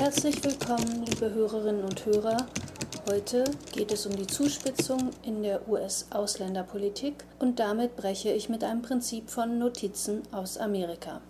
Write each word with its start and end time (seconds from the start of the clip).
Herzlich 0.00 0.42
willkommen, 0.42 1.04
liebe 1.04 1.30
Hörerinnen 1.34 1.84
und 1.84 2.06
Hörer. 2.06 2.46
Heute 3.06 3.44
geht 3.74 3.92
es 3.92 4.06
um 4.06 4.16
die 4.16 4.26
Zuspitzung 4.26 5.10
in 5.22 5.42
der 5.42 5.68
US-Ausländerpolitik 5.68 7.22
und 7.38 7.58
damit 7.58 7.96
breche 7.96 8.32
ich 8.32 8.48
mit 8.48 8.64
einem 8.64 8.80
Prinzip 8.80 9.28
von 9.28 9.58
Notizen 9.58 10.22
aus 10.32 10.56
Amerika. 10.56 11.20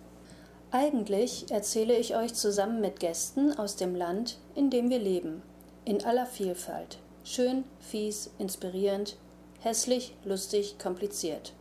Eigentlich 0.71 1.51
erzähle 1.51 1.97
ich 1.97 2.15
euch 2.15 2.33
zusammen 2.33 2.79
mit 2.79 3.01
Gästen 3.01 3.59
aus 3.59 3.75
dem 3.75 3.93
Land, 3.93 4.37
in 4.55 4.69
dem 4.69 4.89
wir 4.89 4.99
leben, 4.99 5.41
in 5.83 6.05
aller 6.05 6.25
Vielfalt. 6.25 6.97
Schön, 7.25 7.65
fies, 7.81 8.31
inspirierend, 8.39 9.17
hässlich, 9.59 10.15
lustig, 10.23 10.79
kompliziert. 10.79 11.51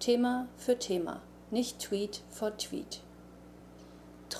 Thema 0.00 0.48
für 0.58 0.78
Thema, 0.78 1.22
nicht 1.50 1.78
Tweet 1.78 2.20
for 2.28 2.54
Tweet. 2.58 3.00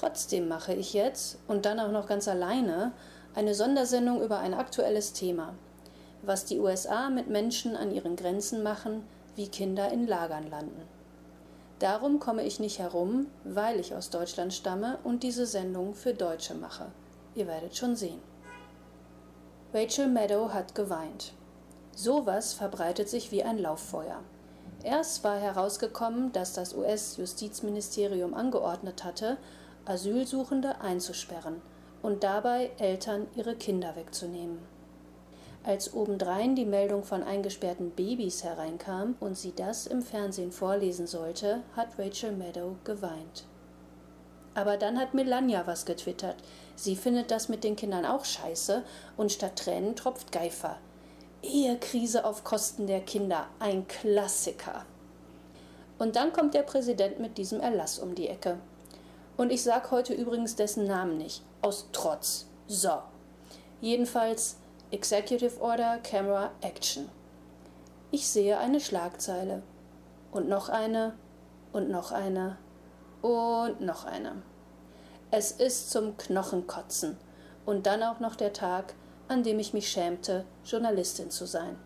Trotzdem 0.03 0.48
mache 0.48 0.74
ich 0.74 0.95
jetzt, 0.95 1.38
und 1.47 1.65
dann 1.65 1.79
auch 1.79 1.92
noch 1.92 2.09
ganz 2.09 2.27
alleine, 2.27 2.91
eine 3.37 3.55
Sondersendung 3.55 4.20
über 4.20 4.41
ein 4.41 4.52
aktuelles 4.52 5.12
Thema, 5.12 5.55
was 6.23 6.45
die 6.45 6.59
USA 6.59 7.09
mit 7.09 7.29
Menschen 7.29 7.77
an 7.77 7.93
ihren 7.93 8.16
Grenzen 8.16 8.65
machen, 8.65 9.05
wie 9.37 9.46
Kinder 9.46 9.93
in 9.93 10.09
Lagern 10.09 10.51
landen. 10.51 10.83
Darum 11.79 12.19
komme 12.19 12.43
ich 12.45 12.59
nicht 12.59 12.80
herum, 12.80 13.29
weil 13.45 13.79
ich 13.79 13.95
aus 13.95 14.10
Deutschland 14.10 14.52
stamme 14.52 14.98
und 15.05 15.23
diese 15.23 15.46
Sendung 15.46 15.95
für 15.95 16.15
Deutsche 16.15 16.55
mache. 16.55 16.87
Ihr 17.37 17.46
werdet 17.46 17.77
schon 17.77 17.95
sehen. 17.95 18.21
Rachel 19.73 20.09
Meadow 20.09 20.52
hat 20.52 20.74
geweint. 20.74 21.32
Sowas 21.95 22.55
verbreitet 22.55 23.09
sich 23.09 23.30
wie 23.30 23.45
ein 23.45 23.59
Lauffeuer. 23.59 24.19
Erst 24.82 25.23
war 25.23 25.38
herausgekommen, 25.38 26.32
dass 26.32 26.55
das 26.55 26.74
US-Justizministerium 26.74 28.34
angeordnet 28.34 29.05
hatte, 29.05 29.37
Asylsuchende 29.84 30.80
einzusperren 30.80 31.60
und 32.02 32.23
dabei 32.23 32.70
Eltern 32.79 33.26
ihre 33.37 33.57
Kinder 33.57 33.96
wegzunehmen. 33.96 34.59
Als 35.65 35.95
obendrein 35.95 36.57
die 36.57 36.65
Meldung 36.65 37.04
von 37.04 37.23
eingesperrten 37.23 37.90
Babys 37.90 38.42
hereinkam 38.42 39.15
und 39.20 39.37
sie 39.37 39.52
das 39.54 39.87
im 39.87 40.02
Fernsehen 40.02 40.51
vorlesen 40.51 41.07
sollte, 41.07 41.62
hat 41.76 41.98
Rachel 41.98 42.32
Meadow 42.32 42.76
geweint. 42.82 43.45
Aber 44.54 44.76
dann 44.76 44.98
hat 44.98 45.15
Melania 45.15 45.66
was 45.66 45.87
getwittert. 45.87 46.37
Sie 46.74 46.96
findet 46.96 47.30
das 47.30 47.48
mit 47.48 47.64
den 47.64 47.76
Kindern 47.76 48.04
auch 48.04 48.24
scheiße 48.24 48.82
und 49.16 49.32
statt 49.32 49.57
Tränen 49.57 49.96
tropft 49.96 50.32
Geifer. 50.32 50.79
Ehekrise 51.42 52.24
auf 52.24 52.45
Kosten 52.45 52.87
der 52.87 53.01
Kinder, 53.01 53.46
ein 53.59 53.87
Klassiker. 53.88 54.85
Und 55.98 56.16
dann 56.16 56.32
kommt 56.32 56.54
der 56.54 56.62
Präsident 56.62 57.20
mit 57.20 57.38
diesem 57.38 57.60
Erlass 57.60 57.98
um 57.98 58.14
die 58.14 58.29
Ecke. 58.29 58.59
Und 59.37 59.51
ich 59.51 59.63
sag 59.63 59.91
heute 59.91 60.15
übrigens 60.15 60.57
dessen 60.57 60.87
Namen 60.87 61.19
nicht. 61.19 61.43
Aus 61.63 61.88
Trotz. 61.93 62.47
So. 62.66 63.02
Jedenfalls 63.80 64.56
Executive 64.91 65.61
Order 65.61 65.99
Camera 65.99 66.50
Action. 66.61 67.09
Ich 68.10 68.28
sehe 68.28 68.59
eine 68.59 68.81
Schlagzeile. 68.81 69.62
Und 70.31 70.49
noch 70.49 70.69
eine. 70.69 71.15
Und 71.72 71.88
noch 71.88 72.12
eine. 72.12 72.59
Und 73.22 73.81
noch 73.81 74.05
eine. 74.05 74.43
Es 75.31 75.50
ist 75.53 75.91
zum 75.91 76.16
Knochenkotzen. 76.19 77.16
Und 77.65 77.87
dann 77.87 78.03
auch 78.03 78.21
noch 78.21 78.37
der 78.37 78.53
Tag, 78.53 78.94
an 79.28 79.43
dem 79.43 79.59
ich 79.59 79.72
mich 79.72 79.88
schämte, 79.88 80.44
Journalistin 80.65 81.31
zu 81.31 81.47
sein. 81.47 81.77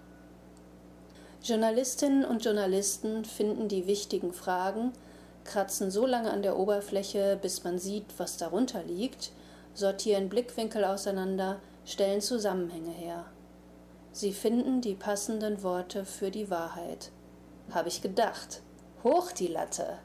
Journalistinnen 1.43 2.25
und 2.25 2.45
Journalisten 2.45 3.25
finden 3.25 3.69
die 3.69 3.87
wichtigen 3.87 4.33
Fragen, 4.33 4.93
kratzen 5.47 5.91
so 5.91 6.07
lange 6.07 6.31
an 6.31 6.43
der 6.43 6.59
Oberfläche, 6.59 7.39
bis 7.41 7.65
man 7.65 7.79
sieht, 7.79 8.07
was 8.19 8.37
darunter 8.37 8.83
liegt, 8.83 9.33
sortieren 9.75 10.29
Blickwinkel 10.29 10.85
auseinander, 10.85 11.61
stellen 11.85 12.21
Zusammenhänge 12.21 12.91
her. 12.91 13.25
Sie 14.13 14.33
finden 14.33 14.81
die 14.81 14.95
passenden 14.95 15.63
Worte 15.63 16.05
für 16.05 16.31
die 16.31 16.51
Wahrheit. 16.51 17.11
Habe 17.71 17.89
ich 17.89 18.03
gedacht. 18.03 18.63
Hoch 19.05 19.31
die 19.31 19.49
Latte. 19.49 19.99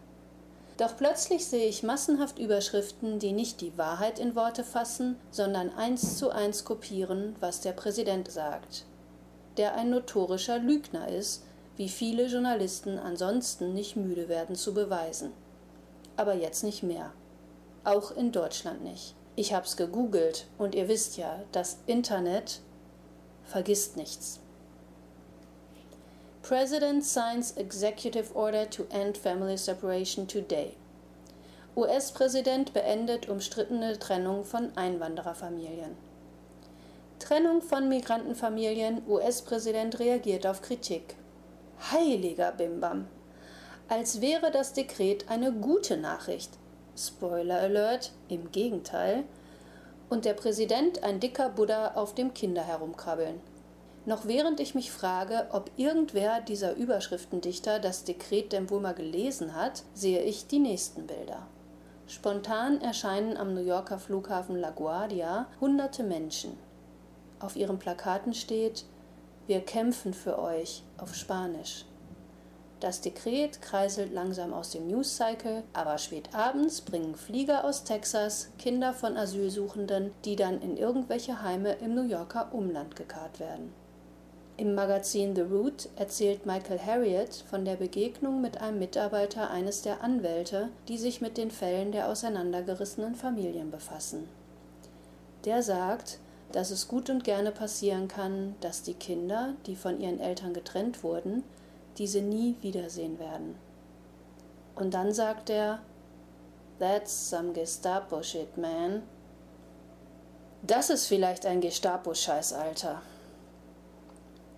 Doch 0.78 0.98
plötzlich 0.98 1.46
sehe 1.46 1.68
ich 1.68 1.84
massenhaft 1.84 2.40
Überschriften, 2.40 3.20
die 3.20 3.34
nicht 3.34 3.62
die 3.62 3.78
Wahrheit 3.78 4.20
in 4.20 4.36
Worte 4.36 4.64
fassen, 4.64 5.16
sondern 5.30 5.70
eins 5.76 6.18
zu 6.18 6.30
eins 6.32 6.66
kopieren, 6.66 7.36
was 7.40 7.62
der 7.62 7.74
Präsident 7.74 8.32
sagt. 8.32 8.86
Der 9.58 9.76
ein 9.76 9.90
notorischer 9.90 10.60
Lügner 10.60 11.08
ist, 11.08 11.44
wie 11.78 11.90
viele 11.90 12.28
Journalisten 12.28 13.00
ansonsten 13.00 13.74
nicht 13.74 13.96
müde 13.96 14.30
werden 14.30 14.56
zu 14.56 14.74
beweisen. 14.74 15.32
Aber 16.18 16.34
jetzt 16.34 16.64
nicht 16.64 16.84
mehr. 16.84 17.12
Auch 17.84 18.12
in 18.12 18.32
Deutschland 18.32 18.84
nicht. 18.84 19.16
Ich 19.36 19.54
hab's 19.54 19.78
gegoogelt 19.78 20.48
und 20.58 20.76
ihr 20.76 20.88
wisst 20.88 21.18
ja, 21.18 21.42
das 21.52 21.78
Internet 21.88 22.60
vergisst 23.46 23.98
nichts. 23.98 24.40
President 26.44 27.06
signs 27.06 27.52
executive 27.54 28.36
order 28.36 28.70
to 28.70 28.84
end 28.90 29.18
family 29.18 29.58
separation 29.58 30.28
today. 30.28 30.76
US-Präsident 31.76 32.74
beendet 32.74 33.30
umstrittene 33.30 33.98
Trennung 33.98 34.44
von 34.44 34.76
Einwandererfamilien. 34.76 35.96
Trennung 37.20 37.62
von 37.62 37.88
Migrantenfamilien, 37.88 39.04
US-Präsident 39.08 40.00
reagiert 40.00 40.46
auf 40.46 40.62
Kritik. 40.62 41.16
Heiliger 41.90 42.52
Bimbam. 42.52 43.08
Als 43.90 44.22
wäre 44.22 44.52
das 44.52 44.74
Dekret 44.74 45.30
eine 45.30 45.52
gute 45.52 45.98
Nachricht. 45.98 46.52
Spoiler 46.96 47.60
Alert, 47.60 48.12
im 48.30 48.52
Gegenteil. 48.52 49.24
Und 50.08 50.26
der 50.26 50.34
Präsident 50.34 51.04
ein 51.04 51.20
dicker 51.20 51.50
Buddha 51.50 51.94
auf 51.96 52.14
dem 52.14 52.34
Kinder 52.34 52.62
herumkrabbeln. 52.62 53.42
Noch 54.06 54.26
während 54.26 54.60
ich 54.60 54.76
mich 54.76 54.92
frage, 54.92 55.48
ob 55.52 55.72
irgendwer 55.76 56.40
dieser 56.42 56.76
Überschriftendichter 56.76 57.80
das 57.80 58.04
Dekret 58.04 58.54
denn 58.54 58.70
wohl 58.70 58.80
mal 58.80 58.94
gelesen 58.94 59.56
hat, 59.56 59.84
sehe 59.94 60.22
ich 60.22 60.48
die 60.48 60.60
nächsten 60.60 61.08
Bilder. 61.08 61.48
Spontan 62.08 62.80
erscheinen 62.82 63.38
am 63.38 63.54
New 63.54 63.62
Yorker 63.62 63.98
Flughafen 63.98 64.56
LaGuardia 64.56 65.48
hunderte 65.60 66.04
Menschen. 66.04 66.58
Auf 67.40 67.56
ihren 67.56 67.80
Plakaten 67.80 68.34
steht 68.34 68.86
wir 69.48 69.62
kämpfen 69.62 70.14
für 70.14 70.40
euch 70.40 70.84
auf 70.98 71.16
Spanisch. 71.16 71.86
Das 72.80 73.00
Dekret 73.00 73.62
kreiselt 73.62 74.12
langsam 74.12 74.54
aus 74.54 74.72
dem 74.72 74.88
News-Cycle, 74.88 75.64
aber 75.74 76.00
spät 76.00 76.34
abends 76.34 76.82
bringen 76.82 77.14
Flieger 77.14 77.64
aus 77.64 77.84
Texas 77.84 78.50
Kinder 78.58 78.92
von 78.94 79.18
Asylsuchenden, 79.18 80.12
die 80.26 80.36
dann 80.36 80.60
in 80.62 80.78
irgendwelche 80.78 81.44
Heime 81.44 81.74
im 81.74 81.94
New 81.94 82.08
Yorker 82.08 82.50
Umland 82.52 82.96
gekarrt 82.96 83.40
werden. 83.40 83.72
Im 84.58 84.76
Magazin 84.76 85.36
The 85.36 85.42
Root 85.42 85.90
erzählt 85.96 86.46
Michael 86.46 86.80
Harriet 86.80 87.44
von 87.50 87.66
der 87.66 87.76
Begegnung 87.76 88.42
mit 88.42 88.62
einem 88.62 88.80
Mitarbeiter 88.80 89.50
eines 89.50 89.82
der 89.82 90.04
Anwälte, 90.04 90.70
die 90.88 90.98
sich 90.98 91.22
mit 91.22 91.38
den 91.38 91.52
Fällen 91.52 91.92
der 91.92 92.10
auseinandergerissenen 92.10 93.16
Familien 93.16 93.72
befassen. 93.72 94.28
Der 95.46 95.64
sagt, 95.64 96.20
dass 96.52 96.72
es 96.72 96.88
gut 96.88 97.10
und 97.10 97.24
gerne 97.24 97.52
passieren 97.52 98.08
kann, 98.08 98.56
dass 98.62 98.84
die 98.84 98.94
Kinder, 98.94 99.54
die 99.66 99.76
von 99.76 100.00
ihren 100.00 100.20
Eltern 100.20 100.54
getrennt 100.54 101.04
wurden, 101.04 101.44
diese 101.98 102.22
nie 102.22 102.56
wiedersehen 102.62 103.20
werden. 103.20 103.56
Und 104.76 104.94
dann 104.94 105.14
sagt 105.14 105.50
er, 105.50 105.80
That's 106.80 107.30
some 107.30 107.54
Gestapo 107.54 108.24
shit, 108.24 108.58
man. 108.58 109.04
Das 110.64 110.90
ist 110.90 111.08
vielleicht 111.08 111.46
ein 111.46 111.62
Gestapo-Scheiß, 111.62 112.54
Alter. 112.54 113.02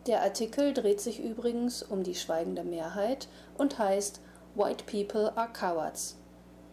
Der 0.08 0.22
Artikel 0.22 0.74
dreht 0.74 1.00
sich 1.00 1.22
übrigens 1.22 1.82
um 1.82 2.04
die 2.04 2.16
schweigende 2.16 2.64
Mehrheit 2.64 3.28
und 3.58 3.80
heißt 3.80 4.20
White 4.56 4.84
People 4.86 5.36
are 5.38 5.52
Cowards. 5.52 6.18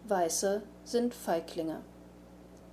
Weiße 0.08 0.62
sind 0.84 1.14
Feiglinge. 1.14 1.81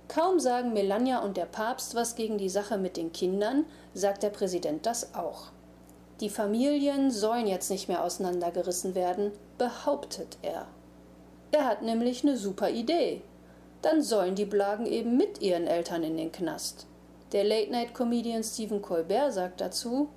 Kaum 0.08 0.40
sagen 0.40 0.72
Melania 0.72 1.18
und 1.18 1.36
der 1.36 1.44
Papst 1.44 1.94
was 1.94 2.14
gegen 2.14 2.38
die 2.38 2.48
Sache 2.48 2.78
mit 2.78 2.96
den 2.96 3.12
Kindern, 3.12 3.66
sagt 3.92 4.22
der 4.22 4.30
Präsident 4.30 4.86
das 4.86 5.14
auch. 5.14 5.52
Die 6.20 6.30
Familien 6.30 7.10
sollen 7.10 7.46
jetzt 7.46 7.70
nicht 7.70 7.88
mehr 7.88 8.02
auseinandergerissen 8.02 8.94
werden, 8.94 9.32
behauptet 9.58 10.38
er. 10.42 10.66
Er 11.52 11.66
hat 11.66 11.82
nämlich 11.82 12.24
eine 12.24 12.36
super 12.36 12.70
Idee. 12.70 13.22
Dann 13.82 14.02
sollen 14.02 14.34
die 14.34 14.46
Blagen 14.46 14.86
eben 14.86 15.16
mit 15.16 15.40
ihren 15.40 15.66
Eltern 15.66 16.02
in 16.02 16.16
den 16.16 16.32
Knast. 16.32 16.86
Der 17.32 17.44
Late-Night-Comedian 17.44 18.42
Stephen 18.42 18.82
Colbert 18.82 19.32
sagt 19.32 19.60
dazu: 19.60 20.08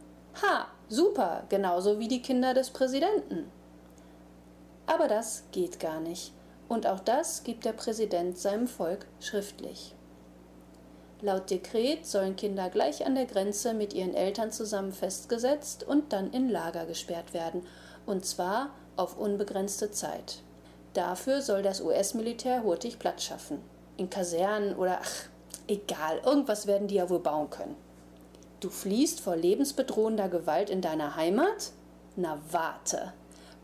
Ha, 0.42 0.68
super, 0.88 1.44
genauso 1.50 2.00
wie 2.00 2.08
die 2.08 2.22
Kinder 2.22 2.54
des 2.54 2.70
Präsidenten. 2.70 3.52
Aber 4.88 5.08
das 5.08 5.44
geht 5.52 5.80
gar 5.80 6.00
nicht 6.00 6.34
und 6.72 6.88
auch 6.88 7.02
das 7.02 7.44
gibt 7.44 7.66
der 7.66 7.74
Präsident 7.74 8.38
seinem 8.38 8.66
Volk 8.66 9.06
schriftlich. 9.20 9.94
Laut 11.20 11.50
Dekret 11.50 12.06
sollen 12.06 12.38
Kinder 12.38 12.70
gleich 12.70 13.06
an 13.06 13.14
der 13.14 13.26
Grenze 13.26 13.74
mit 13.74 13.94
ihren 13.94 14.14
Eltern 14.14 14.54
zusammen 14.54 14.94
festgesetzt 14.94 15.84
und 15.84 16.14
dann 16.14 16.32
in 16.32 16.50
Lager 16.50 16.86
gesperrt 16.86 17.34
werden, 17.34 17.68
und 18.06 18.26
zwar 18.26 18.70
auf 18.96 19.18
unbegrenzte 19.18 19.92
Zeit. 19.92 20.44
Dafür 20.94 21.42
soll 21.42 21.62
das 21.62 21.82
US-Militär 21.82 22.64
hurtig 22.64 23.00
Platz 23.00 23.26
schaffen. 23.26 23.60
In 23.98 24.10
Kasernen 24.10 24.74
oder 24.78 25.00
ach, 25.02 25.30
Egal, 25.68 26.22
irgendwas 26.26 26.68
werden 26.68 26.88
die 26.88 26.96
ja 26.96 27.10
wohl 27.10 27.20
bauen 27.20 27.50
können. 27.50 27.76
Du 28.62 28.70
fliehst 28.70 29.20
vor 29.20 29.36
lebensbedrohender 29.36 30.30
Gewalt 30.30 30.70
in 30.70 30.80
deiner 30.80 31.18
Heimat? 31.18 31.74
Na 32.16 32.40
warte. 32.50 33.12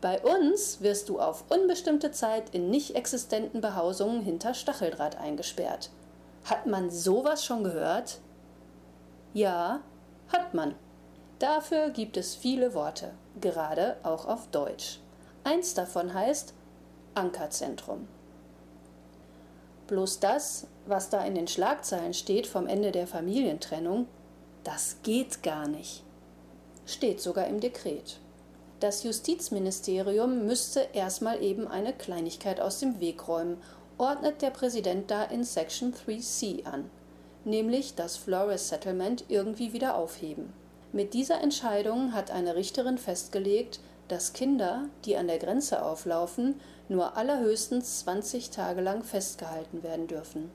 Bei 0.00 0.20
uns 0.20 0.80
wirst 0.80 1.08
du 1.08 1.18
auf 1.18 1.44
unbestimmte 1.48 2.12
Zeit 2.12 2.54
in 2.54 2.70
nicht 2.70 2.94
existenten 2.94 3.60
Behausungen 3.60 4.22
hinter 4.22 4.54
Stacheldraht 4.54 5.16
eingesperrt. 5.18 5.90
Hat 6.44 6.66
man 6.66 6.90
sowas 6.90 7.44
schon 7.44 7.64
gehört? 7.64 8.20
Ja, 9.34 9.80
hat 10.28 10.54
man. 10.54 10.76
Dafür 11.40 11.90
gibt 11.90 12.16
es 12.16 12.34
viele 12.34 12.74
Worte, 12.74 13.12
gerade 13.40 13.96
auch 14.04 14.26
auf 14.26 14.48
Deutsch. 14.48 15.00
Eins 15.44 15.74
davon 15.74 16.14
heißt 16.14 16.54
Ankerzentrum. 17.14 18.06
Bloß 19.88 20.20
das, 20.20 20.66
was 20.86 21.10
da 21.10 21.24
in 21.24 21.34
den 21.34 21.48
Schlagzeilen 21.48 22.14
steht 22.14 22.46
vom 22.46 22.66
Ende 22.66 22.92
der 22.92 23.06
Familientrennung, 23.06 24.06
das 24.62 24.98
geht 25.02 25.42
gar 25.42 25.66
nicht. 25.66 26.04
Steht 26.86 27.20
sogar 27.20 27.46
im 27.46 27.60
Dekret. 27.60 28.20
Das 28.80 29.02
Justizministerium 29.02 30.46
müsste 30.46 30.86
erstmal 30.92 31.42
eben 31.42 31.66
eine 31.66 31.92
Kleinigkeit 31.92 32.60
aus 32.60 32.78
dem 32.78 33.00
Weg 33.00 33.26
räumen, 33.26 33.56
ordnet 33.98 34.40
der 34.40 34.50
Präsident 34.50 35.10
da 35.10 35.24
in 35.24 35.42
Section 35.42 35.92
3c 35.92 36.64
an, 36.64 36.88
nämlich 37.44 37.96
das 37.96 38.16
Flores 38.16 38.68
Settlement 38.68 39.24
irgendwie 39.28 39.72
wieder 39.72 39.96
aufheben. 39.96 40.52
Mit 40.92 41.12
dieser 41.12 41.40
Entscheidung 41.40 42.12
hat 42.12 42.30
eine 42.30 42.54
Richterin 42.54 42.98
festgelegt, 42.98 43.80
dass 44.06 44.32
Kinder, 44.32 44.84
die 45.04 45.16
an 45.16 45.26
der 45.26 45.38
Grenze 45.38 45.84
auflaufen, 45.84 46.60
nur 46.88 47.16
allerhöchstens 47.16 47.98
20 48.00 48.50
Tage 48.50 48.80
lang 48.80 49.02
festgehalten 49.02 49.82
werden 49.82 50.06
dürfen. 50.06 50.50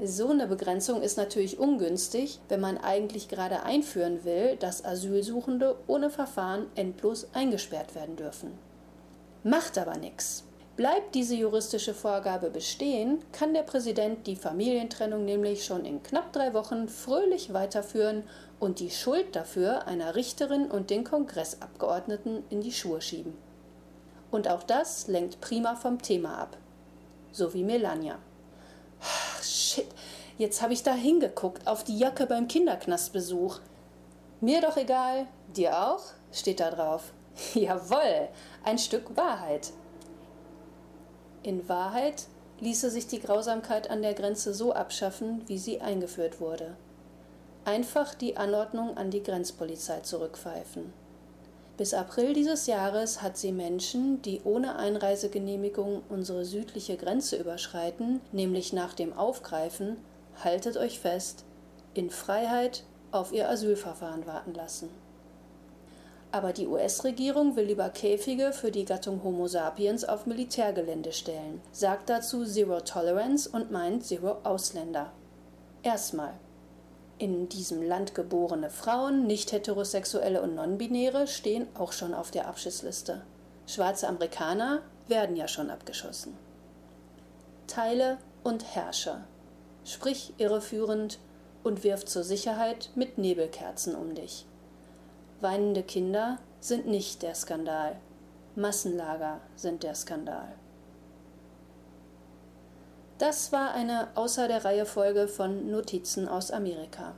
So 0.00 0.30
eine 0.30 0.46
Begrenzung 0.46 1.02
ist 1.02 1.18
natürlich 1.18 1.58
ungünstig, 1.58 2.40
wenn 2.48 2.60
man 2.60 2.78
eigentlich 2.78 3.28
gerade 3.28 3.62
einführen 3.62 4.24
will, 4.24 4.56
dass 4.56 4.84
Asylsuchende 4.84 5.76
ohne 5.86 6.08
Verfahren 6.08 6.66
endlos 6.74 7.28
eingesperrt 7.34 7.94
werden 7.94 8.16
dürfen. 8.16 8.58
Macht 9.44 9.76
aber 9.76 9.98
nichts. 9.98 10.44
Bleibt 10.76 11.14
diese 11.14 11.34
juristische 11.34 11.92
Vorgabe 11.92 12.48
bestehen, 12.48 13.18
kann 13.32 13.52
der 13.52 13.62
Präsident 13.62 14.26
die 14.26 14.36
Familientrennung 14.36 15.26
nämlich 15.26 15.66
schon 15.66 15.84
in 15.84 16.02
knapp 16.02 16.32
drei 16.32 16.54
Wochen 16.54 16.88
fröhlich 16.88 17.52
weiterführen 17.52 18.24
und 18.58 18.80
die 18.80 18.90
Schuld 18.90 19.36
dafür 19.36 19.86
einer 19.86 20.14
Richterin 20.14 20.70
und 20.70 20.88
den 20.88 21.04
Kongressabgeordneten 21.04 22.44
in 22.48 22.62
die 22.62 22.72
Schuhe 22.72 23.02
schieben. 23.02 23.36
Und 24.30 24.48
auch 24.48 24.62
das 24.62 25.08
lenkt 25.08 25.42
prima 25.42 25.76
vom 25.76 26.00
Thema 26.00 26.38
ab. 26.38 26.56
So 27.32 27.52
wie 27.52 27.64
Melania. 27.64 28.18
Jetzt 30.38 30.62
habe 30.62 30.72
ich 30.72 30.82
da 30.82 30.94
hingeguckt 30.94 31.66
auf 31.66 31.84
die 31.84 31.98
Jacke 31.98 32.26
beim 32.26 32.48
Kinderknastbesuch. 32.48 33.60
Mir 34.40 34.60
doch 34.60 34.76
egal, 34.76 35.26
dir 35.54 35.88
auch? 35.88 36.02
steht 36.32 36.60
da 36.60 36.70
drauf. 36.70 37.12
Jawoll, 37.54 38.28
ein 38.64 38.78
Stück 38.78 39.16
Wahrheit. 39.16 39.72
In 41.42 41.68
Wahrheit 41.68 42.26
ließe 42.60 42.90
sich 42.90 43.06
die 43.06 43.20
Grausamkeit 43.20 43.90
an 43.90 44.02
der 44.02 44.14
Grenze 44.14 44.54
so 44.54 44.72
abschaffen, 44.72 45.42
wie 45.46 45.58
sie 45.58 45.80
eingeführt 45.80 46.40
wurde. 46.40 46.76
Einfach 47.64 48.14
die 48.14 48.36
Anordnung 48.36 48.96
an 48.96 49.10
die 49.10 49.22
Grenzpolizei 49.22 50.00
zurückpfeifen. 50.00 50.92
Bis 51.76 51.94
April 51.94 52.34
dieses 52.34 52.66
Jahres 52.66 53.22
hat 53.22 53.36
sie 53.36 53.50
Menschen, 53.50 54.22
die 54.22 54.42
ohne 54.44 54.76
Einreisegenehmigung 54.76 56.02
unsere 56.08 56.44
südliche 56.44 56.96
Grenze 56.96 57.36
überschreiten, 57.36 58.20
nämlich 58.30 58.72
nach 58.72 58.94
dem 58.94 59.12
Aufgreifen, 59.12 59.96
haltet 60.42 60.76
euch 60.76 61.00
fest, 61.00 61.44
in 61.94 62.10
Freiheit 62.10 62.84
auf 63.10 63.32
ihr 63.32 63.48
Asylverfahren 63.48 64.26
warten 64.26 64.54
lassen. 64.54 64.88
Aber 66.32 66.54
die 66.54 66.66
US-Regierung 66.66 67.56
will 67.56 67.66
lieber 67.66 67.90
Käfige 67.90 68.52
für 68.52 68.70
die 68.70 68.86
Gattung 68.86 69.22
Homo 69.22 69.48
sapiens 69.48 70.04
auf 70.04 70.24
Militärgelände 70.24 71.12
stellen, 71.12 71.60
sagt 71.72 72.08
dazu 72.08 72.46
Zero 72.46 72.80
Tolerance 72.80 73.48
und 73.50 73.70
meint 73.70 74.04
Zero 74.06 74.38
Ausländer. 74.42 75.12
Erstmal. 75.82 76.32
In 77.18 77.48
diesem 77.50 77.82
Land 77.82 78.14
geborene 78.14 78.70
Frauen, 78.70 79.26
nicht-heterosexuelle 79.26 80.40
und 80.40 80.54
non-binäre 80.54 81.26
stehen 81.26 81.68
auch 81.74 81.92
schon 81.92 82.14
auf 82.14 82.30
der 82.30 82.48
Abschussliste. 82.48 83.22
Schwarze 83.66 84.08
Amerikaner 84.08 84.80
werden 85.08 85.36
ja 85.36 85.46
schon 85.46 85.70
abgeschossen. 85.70 86.34
Teile 87.66 88.16
und 88.42 88.74
Herrscher. 88.74 89.24
Sprich 89.84 90.34
irreführend 90.38 91.18
und 91.64 91.84
wirf 91.84 92.04
zur 92.04 92.24
Sicherheit 92.24 92.90
mit 92.94 93.18
Nebelkerzen 93.18 93.94
um 93.94 94.14
dich. 94.14 94.46
Weinende 95.40 95.82
Kinder 95.82 96.38
sind 96.60 96.86
nicht 96.86 97.22
der 97.22 97.34
Skandal. 97.34 97.96
Massenlager 98.54 99.40
sind 99.56 99.82
der 99.82 99.94
Skandal. 99.94 100.54
Das 103.18 103.52
war 103.52 103.72
eine 103.72 104.08
außer 104.16 104.48
der 104.48 104.64
Reihe 104.64 104.84
Folge 104.84 105.28
von 105.28 105.70
Notizen 105.70 106.28
aus 106.28 106.50
Amerika. 106.50 107.14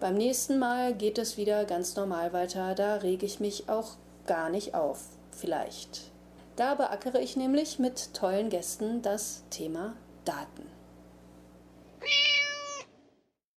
Beim 0.00 0.14
nächsten 0.14 0.58
Mal 0.58 0.94
geht 0.94 1.18
es 1.18 1.36
wieder 1.36 1.64
ganz 1.64 1.96
normal 1.96 2.32
weiter, 2.32 2.74
da 2.74 2.96
rege 2.96 3.26
ich 3.26 3.40
mich 3.40 3.68
auch 3.68 3.92
gar 4.26 4.48
nicht 4.48 4.74
auf, 4.74 5.00
vielleicht. 5.30 6.10
Da 6.56 6.74
beackere 6.74 7.20
ich 7.20 7.36
nämlich 7.36 7.78
mit 7.78 8.14
tollen 8.14 8.48
Gästen 8.48 9.02
das 9.02 9.42
Thema 9.50 9.94
Daten. 10.24 10.66
Beep. 12.04 12.33